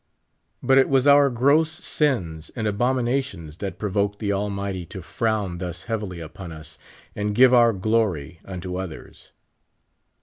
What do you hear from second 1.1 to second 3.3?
gross sins and aliomina